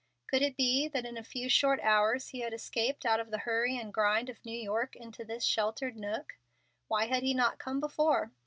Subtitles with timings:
[0.25, 3.37] Could it be that in a few short hours he had escaped out of the
[3.37, 6.37] hurry and grind of New York into this sheltered nook?
[6.87, 8.31] Why had he not come before?